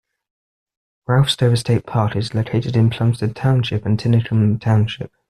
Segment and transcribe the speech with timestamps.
[1.05, 5.11] Ralph Stover State Park is located in Plumstead Township and Tinicum Township.